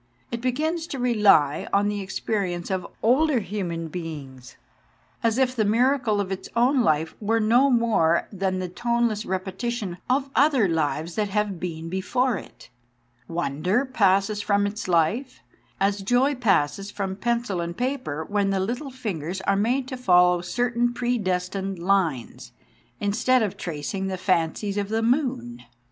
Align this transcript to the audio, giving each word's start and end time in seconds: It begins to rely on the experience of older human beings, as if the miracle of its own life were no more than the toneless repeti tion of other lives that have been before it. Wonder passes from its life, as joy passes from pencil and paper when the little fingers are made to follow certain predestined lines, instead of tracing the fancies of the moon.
It 0.31 0.41
begins 0.41 0.87
to 0.87 0.97
rely 0.97 1.67
on 1.71 1.87
the 1.87 2.01
experience 2.01 2.71
of 2.71 2.87
older 3.03 3.37
human 3.39 3.87
beings, 3.87 4.55
as 5.21 5.37
if 5.37 5.55
the 5.55 5.63
miracle 5.63 6.19
of 6.19 6.31
its 6.31 6.49
own 6.55 6.81
life 6.81 7.13
were 7.21 7.39
no 7.39 7.69
more 7.69 8.27
than 8.31 8.57
the 8.57 8.67
toneless 8.67 9.25
repeti 9.25 9.69
tion 9.71 9.97
of 10.09 10.31
other 10.35 10.67
lives 10.67 11.13
that 11.17 11.29
have 11.29 11.59
been 11.59 11.87
before 11.87 12.35
it. 12.35 12.71
Wonder 13.27 13.85
passes 13.85 14.41
from 14.41 14.65
its 14.65 14.87
life, 14.87 15.43
as 15.79 16.01
joy 16.01 16.33
passes 16.33 16.89
from 16.89 17.15
pencil 17.15 17.61
and 17.61 17.77
paper 17.77 18.25
when 18.27 18.49
the 18.49 18.59
little 18.59 18.89
fingers 18.89 19.39
are 19.41 19.55
made 19.55 19.87
to 19.89 19.97
follow 19.97 20.41
certain 20.41 20.95
predestined 20.95 21.77
lines, 21.77 22.53
instead 22.99 23.43
of 23.43 23.55
tracing 23.55 24.07
the 24.07 24.17
fancies 24.17 24.77
of 24.79 24.89
the 24.89 25.03
moon. 25.03 25.63